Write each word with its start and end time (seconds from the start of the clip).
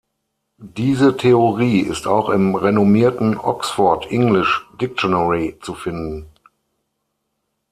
Diese 0.57 1.15
Theorie 1.15 1.81
ist 1.81 2.07
auch 2.07 2.29
im 2.29 2.55
renommierten 2.55 3.37
Oxford 3.37 4.09
English 4.11 4.65
Dictionary 4.81 5.59
zu 5.61 5.75
finden. 5.75 6.25